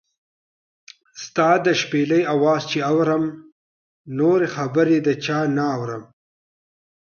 ستا 1.23 1.49
د 1.65 1.67
شپېلۍ 1.81 2.21
اواز 2.35 2.61
چې 2.71 2.79
اورم، 2.91 3.23
نورې 4.19 4.47
خبرې 4.55 4.97
د 5.07 5.09
چا 5.25 5.39
نۀ 5.55 5.65
اورم 5.77 6.03